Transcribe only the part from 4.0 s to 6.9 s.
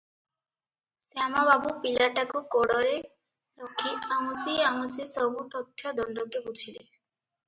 ଆଉଁଶି ଆଉଁଶି ସବୁ ତଥ୍ୟ ଦଣ୍ଡକେ ବୁଝିଲେ।